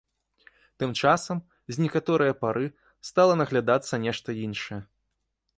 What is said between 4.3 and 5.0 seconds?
іншае.